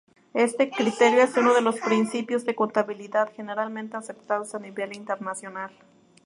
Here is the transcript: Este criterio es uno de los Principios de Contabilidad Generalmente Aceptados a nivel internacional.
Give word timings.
Este 0.33 0.71
criterio 0.71 1.21
es 1.21 1.37
uno 1.37 1.53
de 1.53 1.61
los 1.61 1.79
Principios 1.79 2.43
de 2.43 2.55
Contabilidad 2.55 3.29
Generalmente 3.35 3.97
Aceptados 3.97 4.55
a 4.55 4.59
nivel 4.59 4.95
internacional. 4.95 5.69